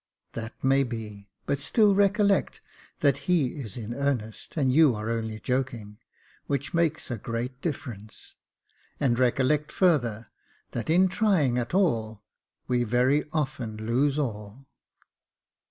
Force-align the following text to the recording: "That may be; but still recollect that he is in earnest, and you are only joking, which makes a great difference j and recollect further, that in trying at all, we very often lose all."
"That 0.33 0.55
may 0.63 0.81
be; 0.81 1.29
but 1.45 1.59
still 1.59 1.93
recollect 1.93 2.59
that 3.01 3.17
he 3.29 3.49
is 3.59 3.77
in 3.77 3.93
earnest, 3.93 4.57
and 4.57 4.71
you 4.73 4.95
are 4.95 5.11
only 5.11 5.39
joking, 5.39 5.99
which 6.47 6.73
makes 6.73 7.11
a 7.11 7.19
great 7.19 7.61
difference 7.61 8.33
j 8.97 9.05
and 9.05 9.19
recollect 9.19 9.71
further, 9.71 10.31
that 10.71 10.89
in 10.89 11.07
trying 11.07 11.59
at 11.59 11.75
all, 11.75 12.23
we 12.67 12.83
very 12.83 13.25
often 13.31 13.77
lose 13.77 14.17
all." 14.17 14.65